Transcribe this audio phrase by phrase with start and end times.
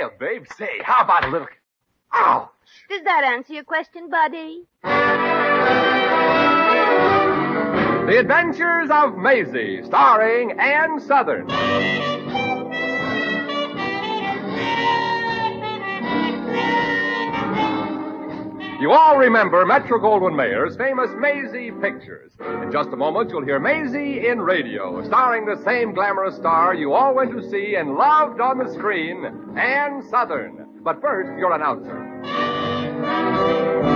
[0.00, 0.46] Hiya, babe.
[0.56, 1.46] Say, how about a little...
[2.12, 2.48] Ouch!
[2.88, 4.64] Does that answer your question, buddy?
[8.06, 11.50] The Adventures of Maisie, starring Ann Sothern.
[18.80, 22.32] You all remember Metro Goldwyn Mayer's famous Maisie pictures.
[22.40, 26.94] In just a moment, you'll hear Maisie in radio, starring the same glamorous star you
[26.94, 30.82] all went to see and loved on the screen, Ann Sothern.
[30.82, 33.89] But first, your announcer.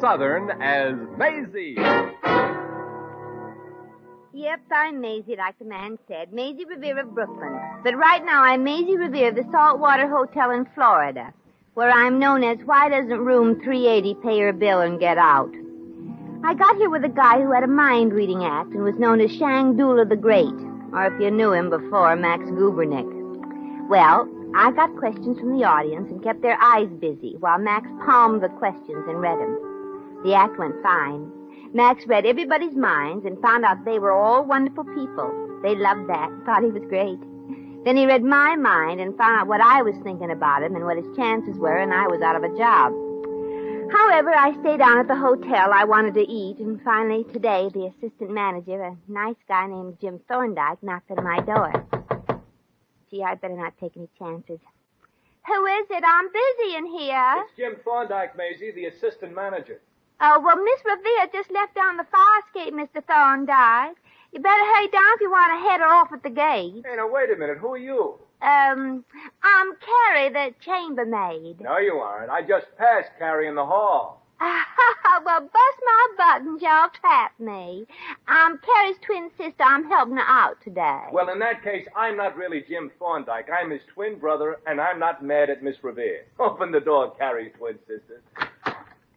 [0.00, 1.76] Sothern as Maisie.
[4.32, 6.32] Yep, I'm Maisie, like the man said.
[6.32, 7.60] Maisie Ravier of Brooklyn.
[7.84, 11.34] But right now, I'm Maisie Ravier of the Saltwater Hotel in Florida,
[11.74, 15.50] where I'm known as Why Doesn't Room 380 Pay Your Bill and Get Out?
[16.44, 19.20] I got here with a guy who had a mind reading act and was known
[19.20, 20.46] as Shang Dula the Great,
[20.94, 23.88] or if you knew him before, Max Gubernick.
[23.90, 28.42] Well, I got questions from the audience and kept their eyes busy while Max palmed
[28.42, 29.69] the questions and read them.
[30.24, 31.30] The act went fine.
[31.72, 35.30] Max read everybody's minds and found out they were all wonderful people.
[35.62, 37.18] They loved that, thought he was great.
[37.84, 40.84] Then he read my mind and found out what I was thinking about him and
[40.84, 42.92] what his chances were, and I was out of a job.
[43.92, 47.86] However, I stayed down at the hotel I wanted to eat, and finally today the
[47.86, 51.72] assistant manager, a nice guy named Jim Thorndyke, knocked at my door.
[53.10, 54.60] Gee, I'd better not take any chances.
[55.46, 56.04] Who is it?
[56.06, 57.34] I'm busy in here.
[57.38, 59.80] It's Jim Thorndyke, Maisie, the assistant manager.
[60.22, 63.02] Oh, well, Miss Ravier just left down the fire escape, Mr.
[63.06, 63.96] Thorndyke.
[64.32, 66.84] You better hurry down if you want to head her off at the gate.
[66.86, 67.58] Hey, now wait a minute.
[67.58, 68.18] Who are you?
[68.42, 69.04] Um,
[69.42, 71.60] I'm Carrie, the chambermaid.
[71.60, 72.30] No, you aren't.
[72.30, 74.22] I just passed Carrie in the hall.
[74.40, 77.86] well, bust my buttons, y'all trap me.
[78.28, 79.62] I'm Carrie's twin sister.
[79.62, 81.04] I'm helping her out today.
[81.12, 83.48] Well, in that case, I'm not really Jim Thorndyke.
[83.50, 86.24] I'm his twin brother, and I'm not mad at Miss Ravier.
[86.38, 88.22] Open the door, Carrie's twin sister.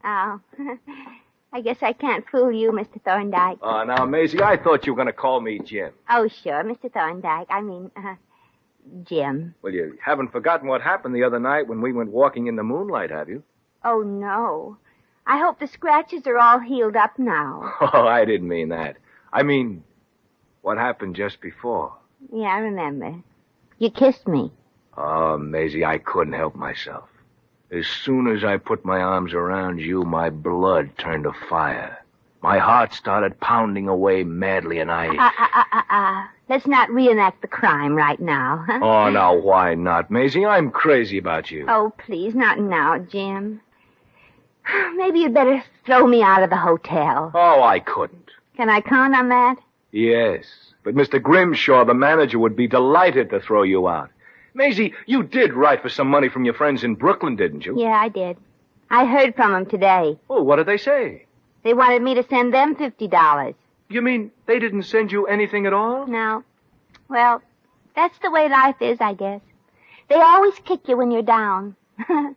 [0.04, 0.40] Oh,
[1.54, 3.02] I guess I can't fool you, Mr.
[3.04, 3.60] Thorndyke.
[3.62, 5.94] Oh, now, Maisie, I thought you were going to call me Jim.
[6.10, 6.92] Oh, sure, Mr.
[6.92, 7.48] Thorndyke.
[7.50, 8.16] I mean, uh,
[9.04, 9.54] Jim.
[9.62, 12.64] Well, you haven't forgotten what happened the other night when we went walking in the
[12.64, 13.44] moonlight, have you?
[13.86, 14.78] Oh, no.
[15.26, 17.74] I hope the scratches are all healed up now.
[17.94, 18.98] Oh, I didn't mean that.
[19.32, 19.84] I mean,
[20.62, 21.94] what happened just before.
[22.32, 23.16] Yeah, I remember.
[23.78, 24.52] You kissed me.
[24.98, 27.10] Oh, Maisie, I couldn't help myself.
[27.74, 32.06] As soon as I put my arms around you, my blood turned to fire.
[32.44, 35.08] My heart started pounding away madly, and I.
[35.08, 36.32] Ah, ah, ah, ah, ah.
[36.50, 38.80] Let's not reenact the crime right now, huh?
[38.80, 40.46] Oh, now, why not, Maisie?
[40.46, 41.66] I'm crazy about you.
[41.68, 43.60] Oh, please, not now, Jim.
[44.96, 47.32] Maybe you'd better throw me out of the hotel.
[47.34, 48.30] Oh, I couldn't.
[48.56, 49.56] Can I count on that?
[49.92, 50.46] Yes,
[50.84, 51.20] but Mr.
[51.20, 54.12] Grimshaw, the manager, would be delighted to throw you out.
[54.54, 57.80] Maisie, you did write for some money from your friends in Brooklyn, didn't you?
[57.80, 58.38] Yeah, I did.
[58.90, 60.18] I heard from them today.
[60.30, 61.26] Oh, what did they say?
[61.64, 63.56] They wanted me to send them fifty dollars.
[63.90, 66.06] You mean they didn't send you anything at all?
[66.08, 66.44] No.
[67.10, 67.42] Well,
[67.96, 69.42] that's the way life is, I guess.
[70.10, 71.76] They always kick you when you're down.
[72.10, 72.36] of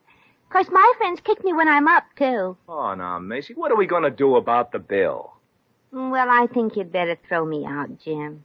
[0.50, 2.56] course, my friends kick me when I'm up, too.
[2.68, 5.32] Oh, now, Maisie, what are we going to do about the bill?
[5.92, 8.44] Mm, well, I think you'd better throw me out, Jim.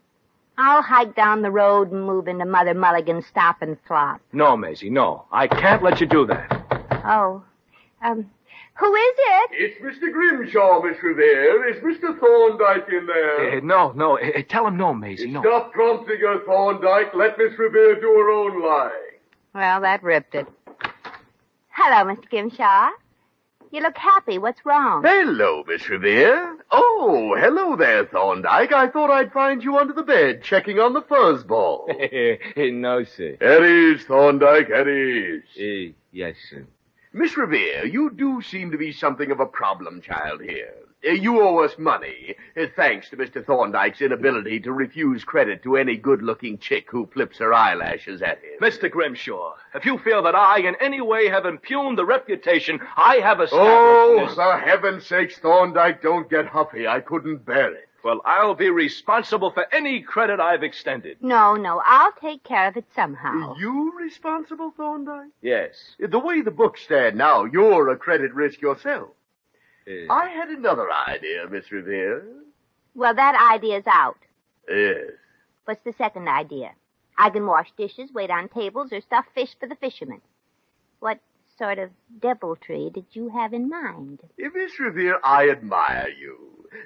[0.64, 4.22] I'll hike down the road and move into Mother Mulligan's stop and flop.
[4.32, 5.26] No, Maisie, no.
[5.32, 7.02] I can't let you do that.
[7.04, 7.44] Oh.
[8.04, 8.30] Um,
[8.76, 9.50] who is it?
[9.54, 10.14] It's Mr.
[10.14, 11.66] Grimshaw, Miss Ravier.
[11.68, 12.20] Is Mr.
[12.20, 13.58] Thorndyke in there?
[13.58, 14.20] Uh, no, no.
[14.20, 15.42] Uh, tell him no, Maisie, no.
[15.42, 17.16] Stop prompting her, Thorndyke.
[17.16, 18.92] Let Miss Ravier do her own lying.
[19.56, 20.46] Well, that ripped it.
[21.70, 22.30] Hello, Mr.
[22.30, 22.90] Grimshaw.
[23.72, 24.38] You look happy.
[24.38, 25.02] What's wrong?
[25.02, 26.58] Hello, Miss Ravier.
[26.72, 28.74] Oh, hello there, Thorndyke.
[28.74, 31.88] I thought I'd find you under the bed checking on the fuzzball.
[32.74, 33.38] no, sir.
[33.40, 35.44] At ease, Thorndyke, at ease.
[35.58, 36.66] Uh, yes, sir.
[37.14, 40.74] Miss Ravier, you do seem to be something of a problem child here.
[41.08, 43.44] Uh, You owe us money, uh, thanks to Mr.
[43.46, 48.60] Thorndyke's inability to refuse credit to any good-looking chick who flips her eyelashes at him.
[48.62, 48.90] Mr.
[48.90, 53.42] Grimshaw, if you feel that I in any way have impugned the reputation I have
[53.42, 56.88] established Oh, in for heaven's sakes, Thorndyke, don't get huffy.
[56.88, 57.88] I couldn't bear it.
[58.04, 61.18] well, I'll be responsible for any credit I've extended.
[61.22, 63.56] No, no, I'll take care of it somehow.
[63.60, 65.32] You responsible, Thorndyke?
[65.42, 65.96] Yes.
[66.00, 69.10] The way the books stand now, you're a credit risk yourself.
[69.88, 72.24] Uh, I had another idea, Miss Ravier.
[72.96, 74.18] Well, that idea's out.
[74.70, 75.12] Yes.
[75.66, 76.72] What's the second idea?
[77.18, 80.22] I can wash dishes, wait on tables, or stuff fish for the fishermen.
[81.00, 81.20] What
[81.58, 81.90] sort of
[82.20, 84.20] deviltry did you have in mind?
[84.38, 86.38] Miss Ravier, I admire you.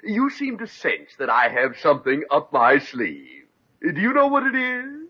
[0.02, 3.44] You seem to sense that I have something up my sleeve.
[3.82, 5.08] Do you know what it is?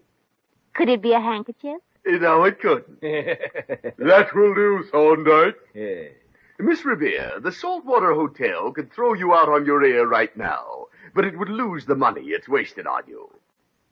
[0.75, 1.81] Could it be a handkerchief?
[2.05, 3.01] No, it couldn't.
[3.99, 5.57] That will do, Thorndyke.
[5.75, 6.09] yeah.
[6.59, 11.27] Miss Ravier, the Saltwater Hotel could throw you out on your ear right now, but
[11.27, 13.31] it would lose the money it's wasted on you.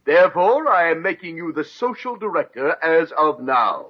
[0.06, 3.87] Therefore, I am making you the social director as of now.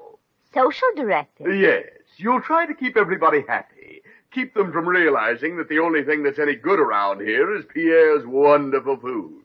[0.53, 1.55] Social director?
[1.55, 1.87] Yes,
[2.17, 4.03] you'll try to keep everybody happy.
[4.33, 8.27] Keep them from realizing that the only thing that's any good around here is Pierre's
[8.27, 9.45] wonderful food.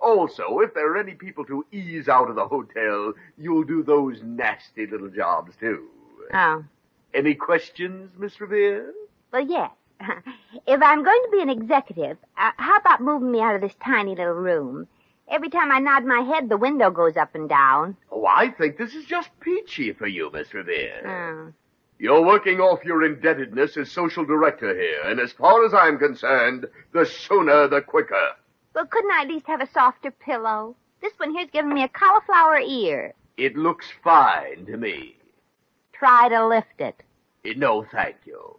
[0.00, 4.22] Also, if there are any people to ease out of the hotel, you'll do those
[4.22, 5.86] nasty little jobs too.
[6.32, 6.64] Oh.
[7.12, 8.92] Any questions, Miss Ravier?
[9.32, 9.70] Well, yes.
[10.66, 13.74] if I'm going to be an executive, uh, how about moving me out of this
[13.84, 14.86] tiny little room?
[15.28, 17.96] Every time I nod my head, the window goes up and down.
[18.10, 21.06] Oh, I think this is just peachy for you, Miss Ravier.
[21.06, 21.52] Oh.
[21.98, 26.66] You're working off your indebtedness as social director here, and as far as I'm concerned,
[26.92, 28.30] the sooner the quicker.
[28.74, 30.76] Well, couldn't I at least have a softer pillow?
[31.02, 33.12] This one here's giving me a cauliflower ear.
[33.36, 35.16] It looks fine to me.
[36.00, 37.00] Try to lift it.
[37.44, 38.56] Eh, No, thank you.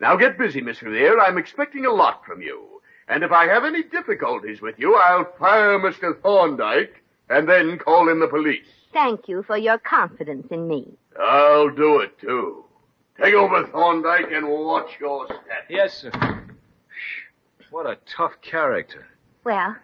[0.00, 1.18] Now get busy, Miss Ravier.
[1.20, 2.66] I'm expecting a lot from you.
[3.08, 6.20] And if I have any difficulties with you, I'll fire Mr.
[6.20, 8.66] Thorndyke and then call in the police.
[8.92, 10.88] Thank you for your confidence in me.
[11.18, 12.64] I'll do it, too.
[13.20, 15.66] Take over, Thorndyke, and watch your step.
[15.68, 16.10] Yes, sir.
[17.70, 19.06] What a tough character.
[19.44, 19.76] Well,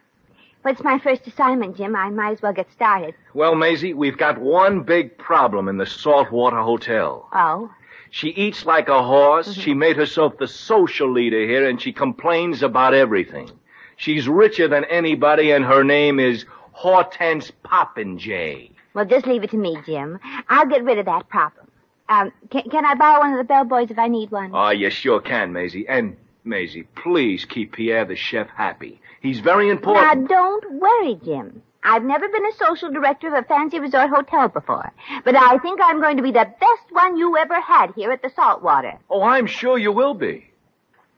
[0.63, 1.95] what's my first assignment, Jim?
[1.97, 3.15] I might as well get started.
[3.35, 7.29] Well, Maisie, we've got one big problem in the Saltwater Hotel.
[7.33, 7.71] Oh?
[8.11, 9.53] She eats like a horse.
[9.55, 13.51] She made herself the social leader here, and she complains about everything.
[13.97, 18.71] She's richer than anybody, and her name is Hortense Popinjay.
[18.95, 20.19] Well, just leave it to me, Jim.
[20.49, 21.67] I'll get rid of that problem.
[22.09, 24.53] Um, can, can I borrow one of the bellboys if I need one?
[24.55, 25.89] Oh, you sure can, Maisie.
[25.89, 29.01] And, Maisie, please keep Pierre the chef happy.
[29.27, 30.07] He's very important.
[30.07, 31.61] now, don't worry, Jim.
[31.83, 34.93] I've never been a social director of a fancy resort hotel before,
[35.25, 38.23] but I think I'm going to be the best one you ever had here at
[38.23, 39.01] the Saltwater.
[39.11, 40.53] Oh, I'm sure you will be.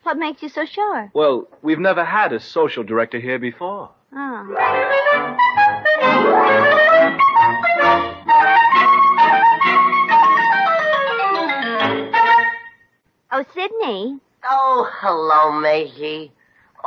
[0.04, 1.10] What makes you so sure?
[1.12, 3.90] Well, we've never had a social director here before.
[4.14, 4.56] Oh.
[13.30, 14.18] Oh, Sidney.
[14.48, 16.32] Oh, hello, Maisie.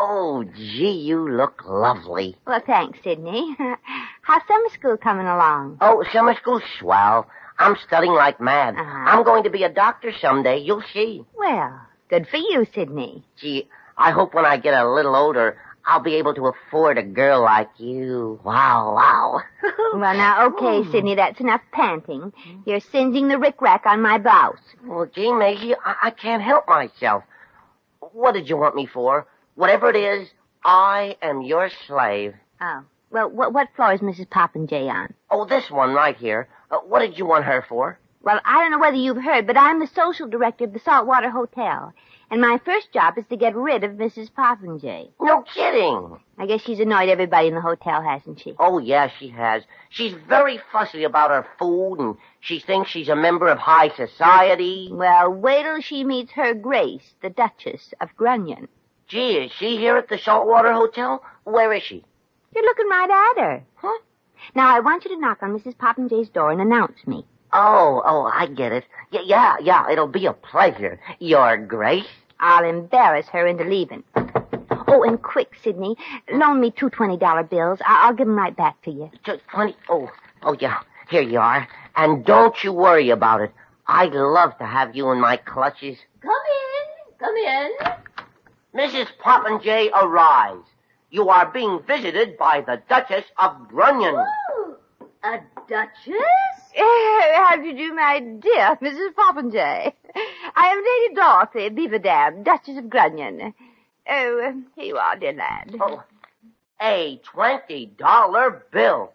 [0.04, 2.36] Oh, gee, you look lovely.
[2.48, 3.56] Well, thanks, Sidney.
[4.24, 5.78] How's summer school coming along?
[5.80, 7.28] Oh, summer school's swell.
[7.60, 8.74] I'm studying like mad.
[8.74, 8.84] Uh-huh.
[8.84, 10.58] I'm going to be a doctor someday.
[10.58, 11.24] You'll see.
[11.38, 13.24] Well, good for you, Sidney.
[13.40, 17.04] Gee, I hope when I get a little older, I'll be able to afford a
[17.04, 18.40] girl like you.
[18.44, 19.42] Wow, wow.
[19.94, 21.14] Well, now, okay, Sidney.
[21.16, 22.34] that's enough panting.
[22.66, 24.58] You're singeing the rickrack on my blouse.
[24.84, 27.24] well, gee, Maisie, I-, I can't help myself.
[28.14, 29.28] What did you want me for?
[29.62, 30.28] Whatever it is,
[30.66, 32.34] I am your slave.
[32.60, 32.82] Oh.
[33.12, 34.28] Well, what, what floor is Mrs.
[34.28, 35.14] Popinjay on?
[35.30, 36.48] Oh, this one right here.
[36.72, 38.00] Uh, what did you want her for?
[38.24, 41.30] Well, I don't know whether you've heard, but I'm the social director of the Saltwater
[41.30, 41.94] Hotel.
[42.32, 44.32] And my first job is to get rid of Mrs.
[44.32, 45.12] Popinjay.
[45.22, 46.18] No kidding.
[46.40, 48.56] I guess she's annoyed everybody in the hotel, hasn't she?
[48.58, 49.62] Oh, yeah, she has.
[49.92, 54.90] She's very fussy about her food, and she thinks she's a member of high society.
[54.92, 58.68] Well, wait till she meets her Grace, the Duchess of Grunion.
[59.12, 61.22] Gee, is she here at the Saltwater Hotel?
[61.44, 62.02] Where is she?
[62.56, 63.64] You're looking right at her.
[63.76, 64.00] Huh?
[64.56, 65.76] Now, I want you to knock on Mrs.
[65.76, 67.26] Popinjay's door and announce me.
[67.52, 68.86] Oh, oh, I get it.
[69.12, 70.98] Y- yeah, yeah, it'll be a pleasure.
[71.20, 72.08] Your Grace?
[72.40, 74.04] I'll embarrass her into leaving.
[74.88, 75.98] Oh, and quick, Sidney,
[76.32, 77.80] Loan me two $20 bills.
[77.86, 79.12] I- I'll give 'em right back to you.
[79.26, 79.76] Just twenty.
[79.90, 80.10] Oh,
[80.44, 80.80] oh, yeah.
[81.10, 81.68] Here you are.
[81.98, 83.52] And don't you worry about it.
[83.88, 85.98] I'd love to have you in my clutches.
[86.22, 87.18] Come in.
[87.20, 87.72] Come in.
[88.76, 89.08] Mrs.
[89.20, 90.64] Popinjay, arise.
[91.10, 94.16] You are being visited by the Duchess of Grunion.
[95.24, 96.16] A duchess?
[96.76, 99.14] How do you do, my dear Mrs.
[99.14, 99.94] Popinjay?
[100.56, 103.54] I am Lady Dorothy Beaverdam, Duchess of Grunion.
[104.10, 105.76] Oh, here you are, dear lad.
[105.80, 106.04] Oh,
[106.82, 109.12] a $20 bill.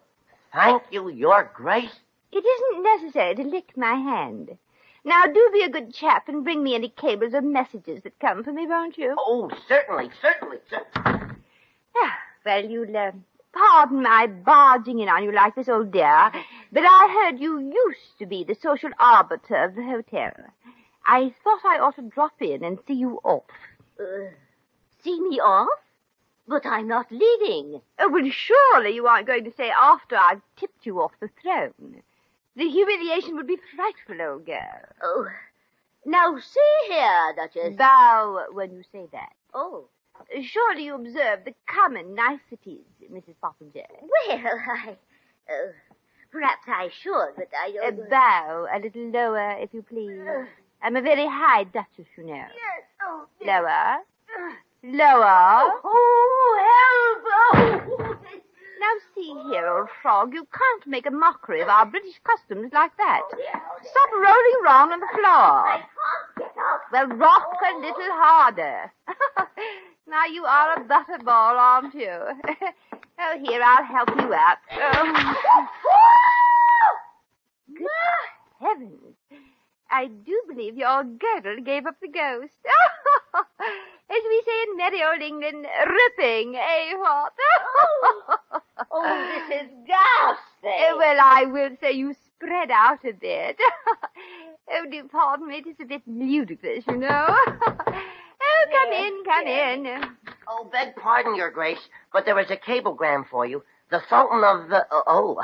[0.53, 1.99] Thank you, Your Grace.
[2.31, 4.57] It isn't necessary to lick my hand.
[5.07, 8.43] Now, do be a good chap and bring me any cables or messages that come
[8.43, 9.15] for me, won't you?
[9.17, 11.37] Oh, certainly, certainly, certainly.
[11.95, 13.11] Ah, well, you'll uh,
[13.53, 16.29] pardon my barging in on you like this, old dear,
[16.73, 20.33] but I heard you used to be the social arbiter of the hotel.
[21.05, 23.43] I thought I ought to drop in and see you off.
[23.97, 24.31] Uh,
[25.05, 25.69] see me off?
[26.49, 27.79] But I'm not leaving.
[27.97, 32.03] Oh, well, surely you aren't going to say after I've tipped you off the throne.
[32.57, 34.81] The humiliation would be frightful, old girl.
[35.03, 35.27] Oh,
[36.05, 37.75] now see here, Duchess.
[37.77, 39.29] Bow when you say that.
[39.53, 39.85] Oh,
[40.41, 42.81] Surely you observe the common niceties,
[43.13, 43.35] Mrs.
[43.43, 43.85] Popinjay.
[44.01, 44.39] well,
[44.87, 44.97] I,
[45.47, 45.71] uh,
[46.31, 48.09] perhaps I should, but I Uh, don't.
[48.09, 50.19] bow a little lower, if you please.
[50.81, 52.33] I'm a very high duchess, you know.
[52.33, 52.83] yes.
[53.03, 53.47] Oh, yes.
[53.61, 54.03] Lower.
[54.83, 55.79] Lower.
[55.83, 57.93] Oh, help!
[57.99, 58.17] Oh.
[58.79, 62.95] Now see here, old frog, you can't make a mockery of our British customs like
[62.97, 63.21] that.
[63.31, 65.73] Stop rolling round on the floor.
[65.73, 66.81] Up.
[66.91, 68.91] Well, rock a little harder.
[70.07, 72.09] now you are a butterball, aren't you?
[73.19, 74.57] oh, here, I'll help you out.
[74.73, 74.99] Oh.
[74.99, 75.67] Um,
[77.77, 77.87] good
[78.59, 79.15] heavens.
[79.89, 82.53] I do believe your girdle gave up the ghost.
[84.09, 87.33] As we say in merry old England, ripping, eh, what?
[88.91, 90.69] Oh, this is ghastly.
[90.69, 93.57] Eh, well, I will say you spread out a bit.
[94.71, 97.25] oh, do pardon me, it is a bit ludicrous, you know.
[97.27, 100.03] oh, come in, come in.
[100.47, 103.63] Oh, beg pardon, Your Grace, but there was a cablegram for you.
[103.89, 104.85] The Sultan of the...
[104.91, 105.41] Oh,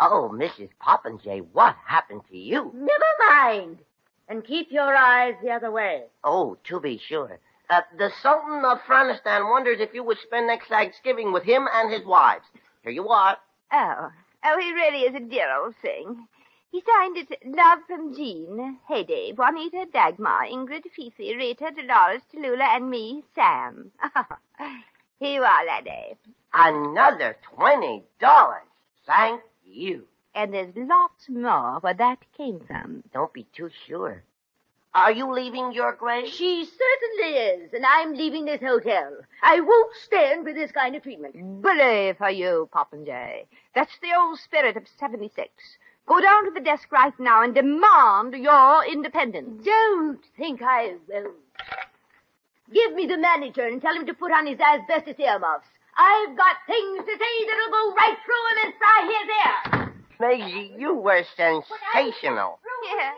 [0.00, 0.70] oh, Mrs.
[0.84, 2.72] Popinjay, what happened to you?
[2.74, 3.78] Never mind.
[4.28, 6.04] And keep your eyes the other way.
[6.24, 7.38] Oh, to be sure.
[7.72, 11.90] Uh, the Sultan of Afghanistan wonders if you would spend next Thanksgiving with him and
[11.90, 12.44] his wives.
[12.82, 13.38] Here you are.
[13.72, 14.10] Oh,
[14.44, 16.28] oh, he really is a dear old thing.
[16.70, 22.90] He signed it Love from Jean, Heyday, Juanita, Dagmar, Ingrid, Fifi, Rita, Dolores, Tallulah, and
[22.90, 23.90] me, Sam.
[25.18, 26.18] Here you are, laddie.
[26.52, 28.68] Another twenty dollars.
[29.06, 30.04] Thank you.
[30.34, 33.02] And there's lots more where that came from.
[33.14, 34.24] Don't be too sure.
[34.94, 36.34] Are you leaving, Your Grace?
[36.34, 39.10] She certainly is, and I'm leaving this hotel.
[39.42, 41.62] I won't stand for this kind of treatment.
[41.62, 43.46] Bully for you, Popinjay.
[43.74, 45.48] That's the old spirit of 76.
[46.06, 49.64] Go down to the desk right now and demand your independence.
[49.64, 51.32] Don't think I will.
[52.70, 55.68] Give me the manager and tell him to put on his asbestos earmuffs.
[55.96, 59.91] I've got things to say that'll go right through him and fry his ear.
[60.20, 62.58] Maisie, you were sensational.
[62.84, 63.10] Yeah,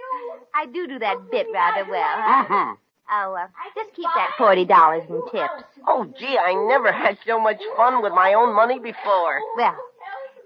[0.55, 2.17] I do do that bit rather well.
[2.19, 2.73] Mm-hmm.
[3.11, 5.65] Oh, uh, just keep that $40 in tips.
[5.87, 9.41] Oh, gee, I never had so much fun with my own money before.
[9.57, 9.77] Well,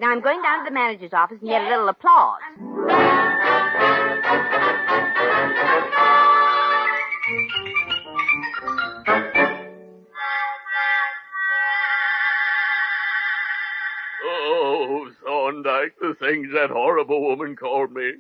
[0.01, 2.41] now I'm going down to the manager's office and get a little applause.
[15.49, 18.13] Thorndyke, the things that horrible woman called me.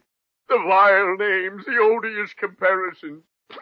[0.48, 3.22] The vile names, the odious comparisons.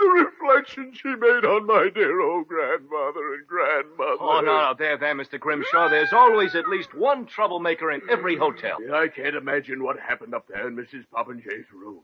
[0.00, 4.16] The reflection she made on my dear old grandmother and grandmother.
[4.20, 5.40] Oh, no, no, there, there, Mr.
[5.40, 5.88] Grimshaw.
[5.88, 8.78] There's always at least one troublemaker in every hotel.
[8.94, 11.04] I can't imagine what happened up there in Mrs.
[11.12, 12.02] Popinjay's room.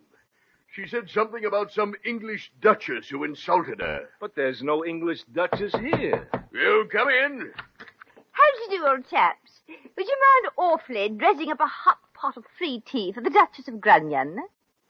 [0.74, 4.08] She said something about some English duchess who insulted her.
[4.20, 6.28] But there's no English duchess here.
[6.52, 7.52] You come in.
[8.32, 9.43] How do you do, old chaps?
[9.68, 13.68] Would you mind awfully dredging up a hot pot of free tea for the Duchess
[13.68, 14.38] of Grunion?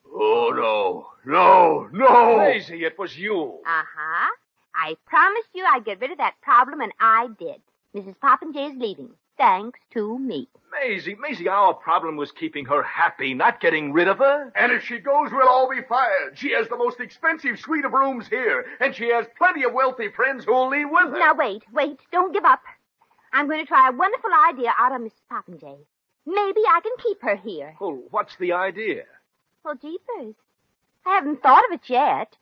[0.06, 1.06] Oh, no.
[1.24, 2.38] No, no.
[2.38, 3.60] Maisie, it was you.
[3.66, 4.30] Uh-huh.
[4.74, 7.60] I promised you I'd get rid of that problem, and I did.
[7.94, 8.16] Mrs.
[8.18, 10.48] Popinjay's leaving, thanks to me.
[10.72, 14.52] Maisie, Maisie, our problem was keeping her happy, not getting rid of her.
[14.56, 16.36] And if she goes, we'll all be fired.
[16.36, 20.08] She has the most expensive suite of rooms here, and she has plenty of wealthy
[20.08, 21.18] friends who'll leave with her.
[21.18, 22.60] Now wait, wait, don't give up.
[23.34, 25.20] I'm going to try a wonderful idea out of Mrs.
[25.30, 25.76] Popinjay.
[26.24, 27.74] Maybe I can keep her here.
[27.80, 29.02] Well, what's the idea?
[29.64, 30.36] Well, jeepers.
[31.04, 32.36] I haven't thought of it yet.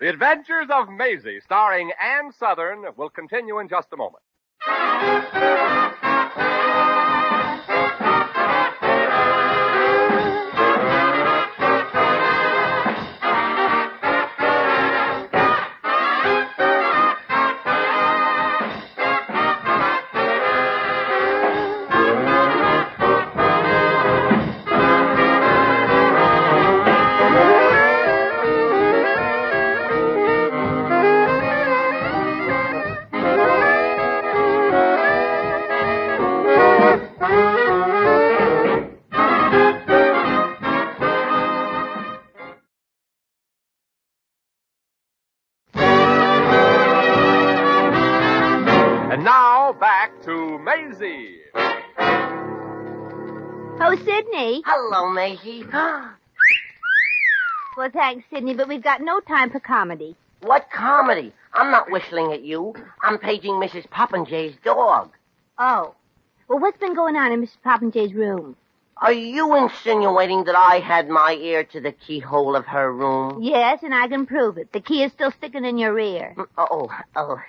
[0.00, 4.22] The Adventures of Maisie, starring Ann Sothern, will continue in just a moment.
[54.66, 55.64] Hello, Maisie.
[57.76, 60.16] Well, thanks, Sidney, but we've got no time for comedy.
[60.40, 61.30] what comedy?
[61.52, 62.74] I'm not whistling at you.
[63.02, 63.86] I'm paging Mrs.
[63.90, 65.10] Popinjay's dog.
[65.58, 65.94] Oh.
[66.48, 67.58] Well, what's been going on in Mrs.
[67.62, 68.56] Popinjay's room?
[69.02, 73.42] Are you insinuating that I had my ear to the keyhole of her room?
[73.42, 74.72] Yes, and I can prove it.
[74.72, 76.34] The key is still sticking in your ear.
[76.56, 77.40] Oh, oh,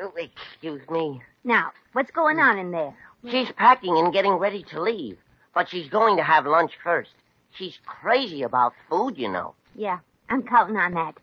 [0.00, 1.22] oh, excuse me.
[1.44, 2.96] Now, what's going on in there?
[3.30, 5.18] She's packing and getting ready to leave,
[5.58, 7.10] but she's going to have lunch first.
[7.50, 9.56] She's crazy about food, you know.
[9.74, 9.98] Yeah,
[10.28, 11.16] I'm counting on that.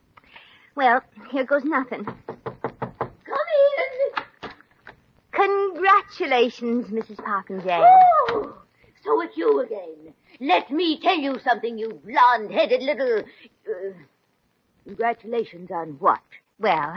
[0.75, 1.01] Well,
[1.31, 2.03] here goes nothing.
[2.03, 3.47] Come
[4.43, 4.51] in.
[5.31, 7.15] Congratulations, Mrs.
[7.15, 7.79] Popinjay.
[8.29, 8.57] Oh,
[9.05, 10.13] so it's you again.
[10.41, 13.19] Let me tell you something, you blonde-headed little...
[13.65, 13.93] Uh,
[14.83, 16.19] congratulations on what?
[16.59, 16.93] Well,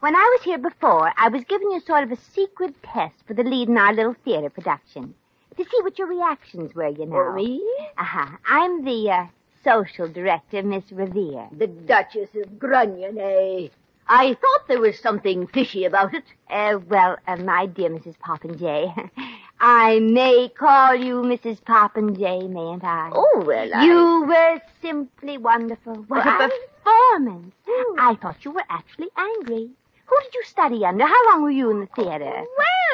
[0.00, 3.34] when I was here before, I was giving you sort of a secret test for
[3.34, 5.14] the lead in our little theater production.
[5.56, 7.32] To see what your reactions were, you know.
[7.34, 7.62] Me?
[7.98, 8.36] Uh-huh.
[8.48, 9.26] I'm the, uh,
[9.64, 11.48] social director, Miss Ravier.
[11.52, 13.68] The Duchess of Grunion, eh?
[14.08, 16.24] I thought there was something fishy about it.
[16.50, 18.16] Uh, well, uh, my dear Mrs.
[18.18, 19.10] Popinjay,
[19.60, 21.60] I may call you Mrs.
[21.62, 23.10] Popinjay, mayn't I?
[23.14, 23.84] Oh, well, I...
[23.84, 25.94] You were simply wonderful.
[26.08, 26.50] What a Well,
[26.82, 27.54] performance.
[27.98, 29.70] I thought you were actually angry.
[30.12, 31.06] Who did you study under?
[31.06, 32.44] How long were you in the theater?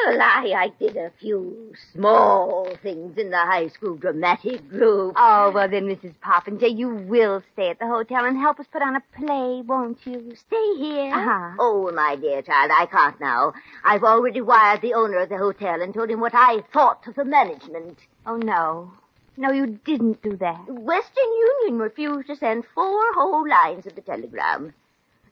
[0.06, 5.14] Well, I, I did a few small things in the high school dramatic group.
[5.16, 6.14] Oh, well then, Mrs.
[6.24, 9.98] Popinjay, you will stay at the hotel and help us put on a play, won't
[10.04, 10.32] you?
[10.36, 11.12] Stay here.
[11.12, 11.56] Uh-huh.
[11.58, 13.52] Oh, my dear child, I can't now.
[13.84, 17.16] I've already wired the owner of the hotel and told him what I thought of
[17.16, 17.98] the management.
[18.26, 18.92] Oh, no.
[19.36, 20.68] No, you didn't do that.
[20.68, 21.32] Western
[21.64, 24.72] Union refused to send four whole lines of the telegram.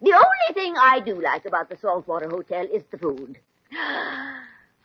[0.07, 3.39] The only thing I do like about the Saltwater Hotel is the food.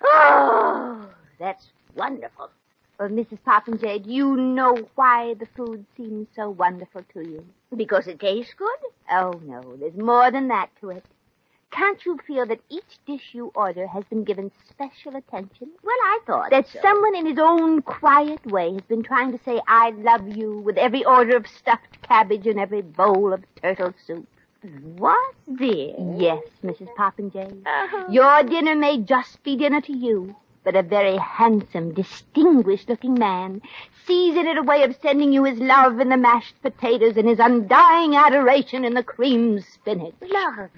[0.04, 1.08] Oh,
[1.38, 2.50] that's wonderful.
[3.00, 3.38] Well, Mrs.
[3.46, 7.46] Popinjay, do you know why the food seems so wonderful to you?
[7.78, 8.80] Because it tastes good?
[9.12, 11.04] Oh, no, there's more than that to it.
[11.70, 15.70] Can't you feel that each dish you order has been given special attention?
[15.84, 16.80] Well, I thought That so.
[16.82, 20.80] someone in his own quiet way has been trying to say, I love you, with
[20.80, 24.28] every order of stuffed cabbage and every bowl of turtle soup.
[24.64, 25.96] What, dear?
[26.18, 26.94] Yes, Mrs.
[26.96, 27.52] Popinjay.
[27.66, 28.06] Uh-huh.
[28.12, 33.64] Your dinner may just be dinner to you, but a very handsome, distinguished looking man
[34.06, 37.28] sees in it a way of sending you his love in the mashed potatoes and
[37.28, 40.14] his undying adoration in the cream spinach.
[40.22, 40.70] Love.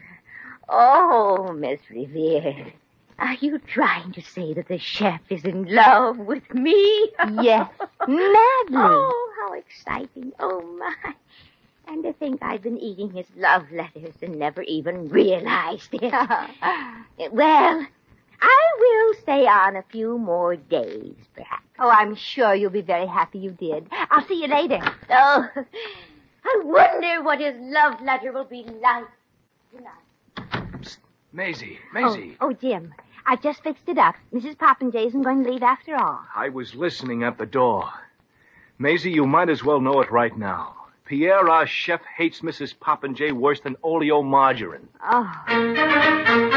[0.69, 2.71] Oh, Miss Ravier.
[3.19, 7.11] Are you trying to say that the chef is in love with me?
[7.41, 7.69] Yes,
[8.07, 8.77] madly.
[8.77, 10.31] Oh, how exciting.
[10.39, 11.13] Oh, my.
[11.87, 16.01] And to think I've been eating his love letters and never even realized it.
[17.31, 17.85] well,
[18.41, 21.63] I will stay on a few more days, perhaps.
[21.79, 23.87] Oh, I'm sure you'll be very happy you did.
[23.91, 24.79] I'll see you later.
[25.09, 25.49] Oh,
[26.45, 29.05] I wonder what his love letter will be like
[29.75, 30.97] tonight.
[31.31, 32.37] Maisie, Oh, Maisie.
[32.41, 32.93] oh, Jim,
[33.25, 34.15] I've just fixed it up.
[34.33, 34.55] Mrs.
[34.57, 36.19] Popinjay isn't going to leave after all.
[36.35, 37.89] I was listening at the door.
[38.77, 40.75] Maisie, you might as well know it right now.
[41.05, 42.75] Pierre, our chef, hates Mrs.
[42.75, 44.87] Popinjay worse than oleomargarine.
[45.03, 45.29] Oh.
[45.35, 46.53] Ah.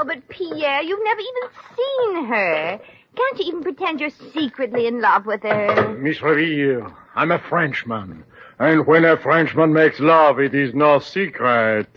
[0.00, 2.80] Oh, but Pierre, you've never even seen her.
[3.16, 5.96] Can't you even pretend you're secretly in love with her?
[5.98, 8.24] Miss Ravier, I'm a Frenchman.
[8.60, 11.88] And when a Frenchman makes love, it is no secret.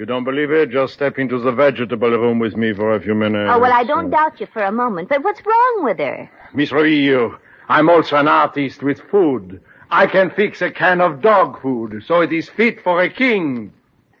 [0.00, 0.70] You don't believe it?
[0.70, 3.50] Just step into the vegetable room with me for a few minutes.
[3.52, 6.30] Oh, well, I don't doubt you for a moment, but what's wrong with her?
[6.54, 7.36] Miss Ravier,
[7.68, 9.60] I'm also an artist with food.
[9.90, 13.74] I can fix a can of dog food, so it is fit for a king.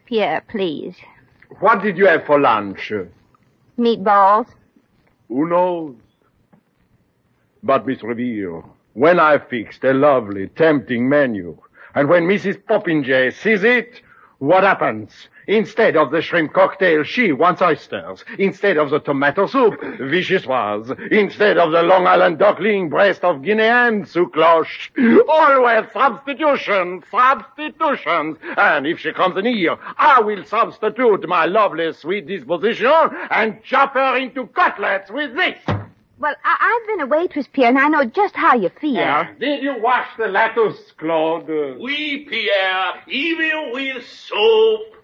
[0.04, 0.96] Pierre, please.
[1.60, 2.92] What did you have for lunch?
[3.78, 4.48] Meatballs?
[5.28, 5.96] Who knows?
[7.62, 8.62] But, Miss Ravier,
[8.92, 11.56] when I fixed a lovely, tempting menu,
[11.94, 12.62] and when Mrs.
[12.64, 14.02] Poppinjay sees it,
[14.40, 15.28] what happens?
[15.46, 18.24] Instead of the shrimp cocktail, she wants oysters.
[18.38, 20.98] Instead of the tomato soup, vichyssoise.
[21.12, 24.90] Instead of the Long Island duckling, breast of Guinean, sous cloche.
[25.28, 28.38] Always substitutions, substitutions.
[28.56, 32.90] And if she comes near, I will substitute my lovely sweet disposition
[33.30, 35.58] and chop her into cutlets with this.
[36.20, 39.26] Well, I- I've been a waitress, Pierre, and I know just how you feel.
[39.38, 41.48] Did you wash the lettuce, Claude?
[41.48, 44.96] Oui, Pierre, even with soap.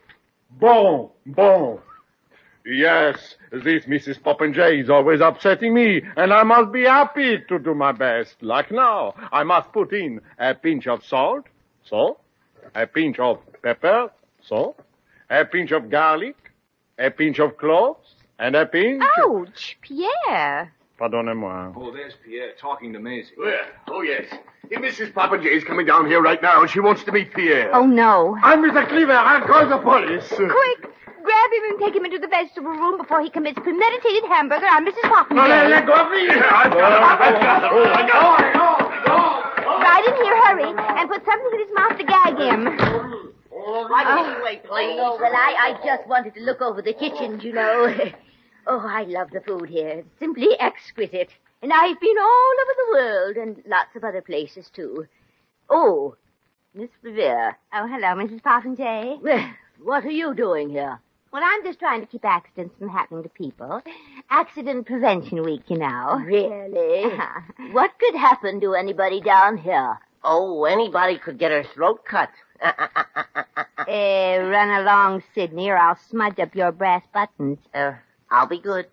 [0.50, 1.78] Bon, bon.
[2.66, 4.20] Yes, this Mrs.
[4.20, 8.42] Popinjay is always upsetting me, and I must be happy to do my best.
[8.42, 11.46] Like now, I must put in a pinch of salt,
[11.84, 12.18] so,
[12.74, 14.10] a pinch of pepper,
[14.42, 14.74] so,
[15.30, 16.36] a pinch of garlic,
[16.98, 19.02] a pinch of cloves, and a pinch...
[19.18, 20.72] Ouch, Pierre.
[20.98, 21.74] Pardonnez-moi.
[21.76, 23.32] Oh, there's Pierre talking to Maisie.
[23.38, 23.66] Oh, Where?
[23.88, 24.24] Oh, yes.
[24.70, 25.12] Hey, Mrs.
[25.52, 26.64] is coming down here right now.
[26.66, 27.70] She wants to meet Pierre.
[27.74, 28.36] Oh, no.
[28.42, 28.88] I'm Mr.
[28.88, 29.12] Cleaver.
[29.12, 30.26] I'll call the police.
[30.28, 30.92] Quick!
[31.22, 34.86] Grab him and take him into the vegetable room before he commits premeditated hamburger on
[34.86, 35.10] Mrs.
[35.10, 35.34] Popinjay.
[35.34, 36.30] No, let, let go of me.
[36.30, 37.02] I've got him.
[37.02, 37.88] I've got him.
[37.92, 38.56] I got him.
[38.56, 39.82] I got him.
[39.82, 43.26] Right in here, hurry, and put something in his mouth to gag him.
[43.52, 44.98] All right, anyway, please.
[45.00, 47.94] Oh, well, I, I just wanted to look over the kitchen, you know.
[48.66, 49.88] Oh, I love the food here.
[49.88, 51.30] It's simply exquisite.
[51.62, 55.06] And I've been all over the world and lots of other places, too.
[55.70, 56.16] Oh,
[56.74, 57.56] Miss Ravier.
[57.72, 58.42] Oh, hello, Mrs.
[58.42, 59.22] Popinjay.
[59.22, 59.50] Well,
[59.82, 61.00] what are you doing here?
[61.32, 63.82] Well, I'm just trying to keep accidents from happening to people.
[64.30, 66.20] Accident Prevention Week, you know.
[66.24, 67.16] Really?
[67.72, 69.98] what could happen to anybody down here?
[70.24, 72.30] Oh, anybody could get her throat cut.
[73.88, 77.58] Eh, run along, Sidney, or I'll smudge up your brass buttons.
[77.72, 77.92] Uh,
[78.30, 78.86] I'll be good.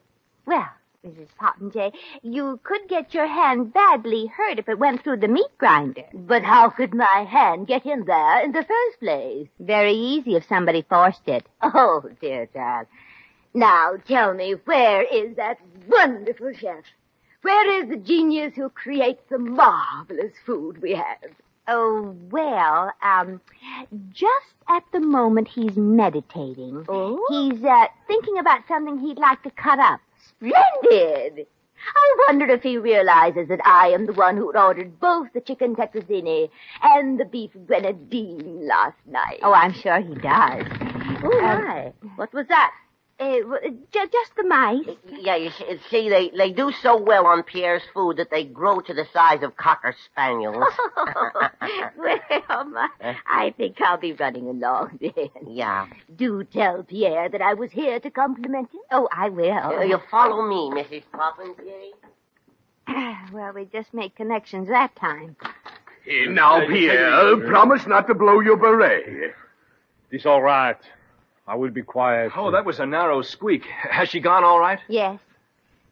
[0.45, 0.69] Well,
[1.05, 1.27] Mrs.
[1.39, 1.91] Popinjay,
[2.21, 6.05] you could get your hand badly hurt if it went through the meat grinder.
[6.13, 9.49] But how could my hand get in there in the first place?
[9.59, 11.45] Very easy if somebody forced it.
[11.61, 12.87] Oh, dear child.
[13.53, 16.85] Now tell me, where is that wonderful chef?
[17.41, 21.31] Where is the genius who creates the marvelous food we have?
[21.67, 23.39] Oh, well, um,
[24.11, 26.85] just at the moment he's meditating.
[26.89, 27.25] Oh?
[27.29, 30.01] He's, uh, thinking about something he'd like to cut up.
[30.27, 31.47] Splendid!
[31.95, 35.75] I wonder if he realizes that I am the one who ordered both the chicken
[35.75, 36.49] tetrazzini
[36.81, 39.39] and the beef grenadine last night.
[39.41, 40.65] Oh, I'm sure he does.
[41.23, 41.91] Oh, my.
[42.15, 42.71] What was that?
[43.23, 44.85] Uh, ju- just the mice.
[45.07, 48.79] Yeah, you see, see, they, they do so well on Pierre's food that they grow
[48.81, 50.65] to the size of cocker spaniels.
[51.97, 52.89] well, my,
[53.25, 55.29] I think I'll be running along then.
[55.47, 55.87] yeah.
[56.15, 58.81] Do tell Pierre that I was here to compliment him.
[58.91, 59.53] Oh, I will.
[59.53, 61.03] Uh, you follow me, Mrs.
[61.13, 61.91] Popinjay.
[63.31, 65.37] well, we just made connections that time.
[66.03, 69.33] Hey, now, Pierre, promise not to blow your beret.
[70.11, 70.77] It's all right.
[71.47, 72.31] I will be quiet.
[72.35, 73.65] Oh, that was a narrow squeak.
[73.89, 74.79] Has she gone all right?
[74.87, 75.19] Yes.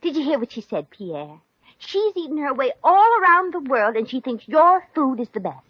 [0.01, 1.39] Did you hear what she said, Pierre?
[1.77, 5.39] She's eaten her way all around the world, and she thinks your food is the
[5.39, 5.65] best.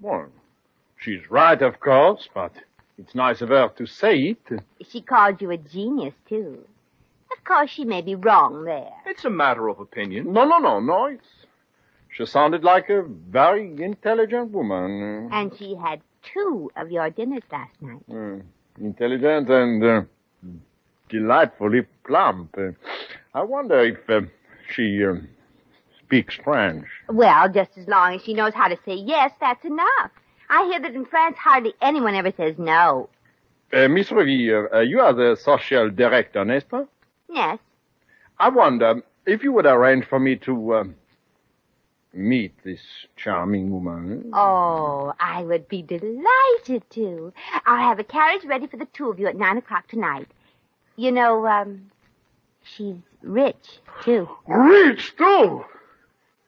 [0.00, 0.28] Well,
[0.98, 2.52] she's right, of course, but
[2.98, 4.62] it's nice of her to say it.
[4.88, 6.64] She called you a genius, too.
[7.36, 8.92] Of course, she may be wrong there.
[9.06, 10.32] It's a matter of opinion.
[10.32, 11.06] No, no, no, no.
[11.06, 11.26] It's,
[12.10, 15.28] she sounded like a very intelligent woman.
[15.32, 18.02] And she had two of your dinners last night.
[18.10, 18.42] Uh,
[18.80, 20.02] intelligent and uh,
[21.08, 22.56] delightfully plump.
[22.58, 22.70] Uh,
[23.34, 24.22] I wonder if uh,
[24.72, 25.14] she uh,
[26.04, 26.86] speaks French.
[27.08, 30.10] Well, just as long as she knows how to say yes, that's enough.
[30.50, 33.08] I hear that in France hardly anyone ever says no.
[33.72, 36.86] Uh, Miss Ravier, uh, you are the social director, n'est-ce pas?
[37.28, 37.58] Yes.
[38.38, 40.84] I wonder if you would arrange for me to uh,
[42.12, 42.80] meet this
[43.16, 44.30] charming woman.
[44.32, 47.32] Oh, I would be delighted to.
[47.66, 50.28] I'll have a carriage ready for the two of you at nine o'clock tonight.
[50.96, 51.90] You know, um,
[52.62, 54.28] she's rich, too.
[54.46, 55.64] Rich, too!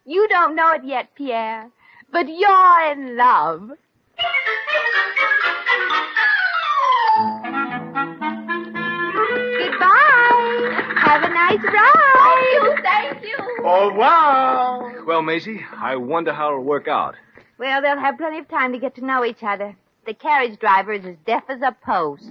[0.07, 1.71] You don't know it yet, Pierre,
[2.11, 3.71] but you're in love.
[9.59, 10.83] Goodbye.
[10.97, 12.00] Have a nice ride.
[13.71, 13.87] Thank you.
[13.87, 15.05] Au revoir!
[15.05, 17.15] Well, Maisie, I wonder how it'll work out.
[17.59, 19.77] Well, they'll have plenty of time to get to know each other.
[20.07, 22.25] The carriage driver is as deaf as a post.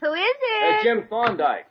[0.00, 0.62] Who is it?
[0.62, 1.66] Hey, Jim Thorndyke.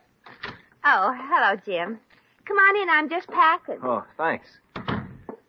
[0.84, 1.98] Oh, hello, Jim.
[2.46, 2.90] Come on in.
[2.90, 3.78] I'm just packing.
[3.82, 4.48] Oh, thanks.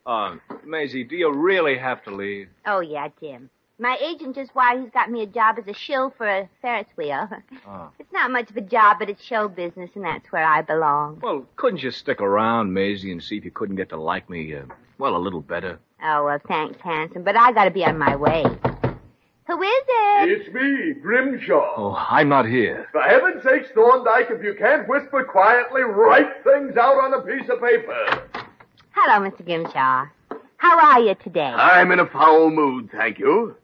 [0.06, 2.48] Um, Maisie, do you really have to leave?
[2.66, 3.50] Oh, yeah, Jim.
[3.78, 6.88] My agent just wired he's got me a job as a shill for a Ferris
[6.96, 7.28] wheel.
[7.68, 7.90] Oh.
[8.00, 11.20] It's not much of a job, but it's show business, and that's where I belong.
[11.22, 14.56] Well, couldn't you stick around, Maisie, and see if you couldn't get to like me,
[14.56, 14.62] uh,
[14.98, 15.80] well, a little better?
[16.02, 18.44] Oh, well, thanks, handsome, but I gotta be on my way.
[18.44, 20.30] Who is it?
[20.30, 21.74] It's me, Grimshaw.
[21.76, 22.88] Oh, I'm not here.
[22.94, 27.50] For heaven's sakes, Thorndyke, if you can't whisper quietly, write things out on a piece
[27.50, 28.24] of paper.
[28.92, 29.44] Hello, Mr.
[29.44, 30.06] Grimshaw.
[30.58, 31.42] How are you today?
[31.42, 33.56] I'm in a foul mood, thank you.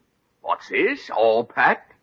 [0.42, 1.10] What's this?
[1.10, 1.94] All packed?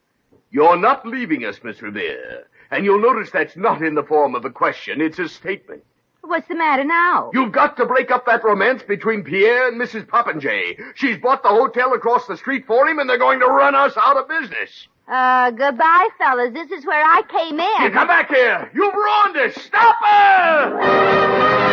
[0.51, 2.47] You're not leaving us, Miss Ravier.
[2.71, 5.83] And you'll notice that's not in the form of a question, it's a statement.
[6.23, 7.31] What's the matter now?
[7.33, 10.07] You've got to break up that romance between Pierre and Mrs.
[10.07, 10.79] Popinjay.
[10.95, 13.95] She's bought the hotel across the street for him, and they're going to run us
[13.97, 14.89] out of business.
[15.11, 16.53] Uh, goodbye, fellas.
[16.53, 17.83] This is where I came in.
[17.83, 18.71] You come back here.
[18.75, 19.55] You've ruined us.
[19.63, 21.68] Stop her!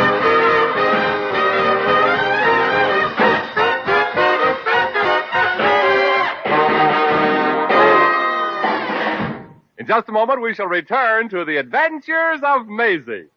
[9.85, 13.27] In just a moment, we shall return to the adventures of Maisie.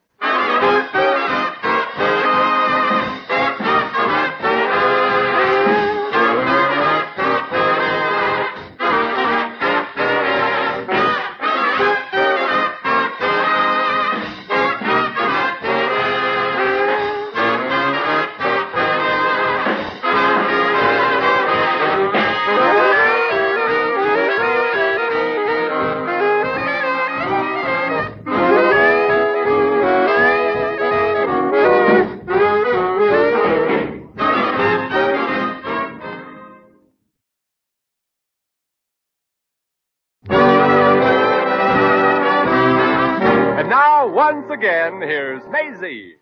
[44.59, 46.17] Again, here's Maisie.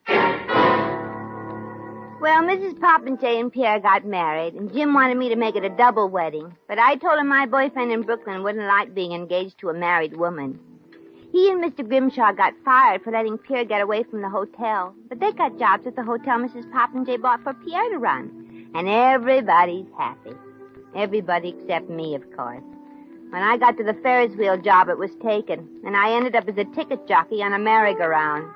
[2.18, 2.74] Well, Mrs.
[2.78, 6.54] Popinjay and Pierre got married, and Jim wanted me to make it a double wedding.
[6.68, 10.18] But I told him my boyfriend in Brooklyn wouldn't like being engaged to a married
[10.18, 10.58] woman.
[11.32, 11.86] He and Mr.
[11.86, 14.94] Grimshaw got fired for letting Pierre get away from the hotel.
[15.08, 16.70] But they got jobs at the hotel Mrs.
[16.70, 18.70] Popinjay bought for Pierre to run.
[18.74, 20.32] And everybody's happy.
[20.94, 22.62] Everybody except me, of course.
[23.30, 26.48] When I got to the Ferris wheel job, it was taken, and I ended up
[26.48, 28.48] as a ticket jockey on a merry-go-round.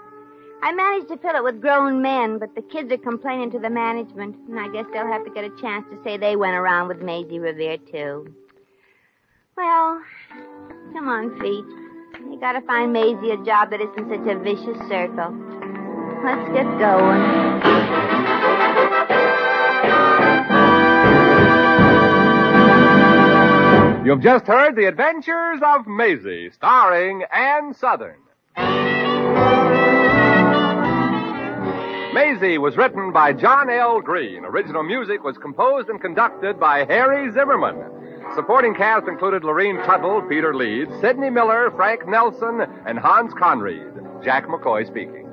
[0.63, 3.71] I managed to fill it with grown men, but the kids are complaining to the
[3.71, 6.89] management, and I guess they'll have to get a chance to say they went around
[6.89, 8.35] with Maisie Ravier, too.
[9.57, 10.03] Well,
[10.93, 11.65] come on, feet.
[12.31, 15.35] You gotta find Maisie a job that isn't such a vicious circle.
[16.23, 17.80] Let's get going.
[24.03, 28.17] You've just heard The Adventures of Maisie, starring Ann Sothern.
[32.15, 34.01] Maisie was written by John L.
[34.01, 34.47] Greene.
[34.47, 37.77] Original music was composed and conducted by Harry Zimmerman.
[38.35, 43.93] Supporting cast included Lurene Tuttle, Peter Leeds, Sidney Miller, Frank Nelson, and Hans Conried.
[44.25, 45.27] Jack McCoy speaking.